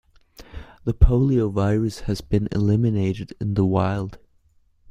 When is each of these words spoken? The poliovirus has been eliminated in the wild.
The 0.83 0.95
poliovirus 0.95 1.99
has 2.05 2.21
been 2.21 2.47
eliminated 2.51 3.35
in 3.39 3.53
the 3.53 3.65
wild. 3.67 4.17